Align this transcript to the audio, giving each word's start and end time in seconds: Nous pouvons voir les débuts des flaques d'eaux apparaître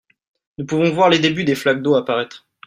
Nous 0.57 0.65
pouvons 0.65 0.89
voir 0.89 1.11
les 1.11 1.19
débuts 1.19 1.43
des 1.43 1.53
flaques 1.53 1.83
d'eaux 1.83 1.93
apparaître 1.93 2.47